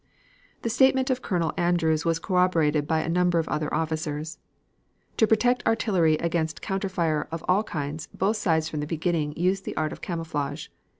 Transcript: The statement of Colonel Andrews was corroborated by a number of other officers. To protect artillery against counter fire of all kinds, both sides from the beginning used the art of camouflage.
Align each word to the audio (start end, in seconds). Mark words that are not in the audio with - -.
The 0.63 0.69
statement 0.71 1.11
of 1.11 1.21
Colonel 1.21 1.53
Andrews 1.57 2.05
was 2.05 2.17
corroborated 2.17 2.87
by 2.87 3.01
a 3.01 3.07
number 3.07 3.37
of 3.37 3.47
other 3.49 3.71
officers. 3.71 4.39
To 5.17 5.27
protect 5.27 5.61
artillery 5.67 6.15
against 6.15 6.59
counter 6.63 6.89
fire 6.89 7.27
of 7.31 7.45
all 7.47 7.61
kinds, 7.61 8.07
both 8.11 8.37
sides 8.37 8.67
from 8.67 8.79
the 8.79 8.87
beginning 8.87 9.31
used 9.37 9.63
the 9.63 9.77
art 9.77 9.91
of 9.93 10.01
camouflage. 10.01 10.69